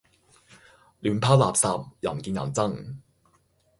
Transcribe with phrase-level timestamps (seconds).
[1.03, 2.95] 亂拋垃圾，人見人憎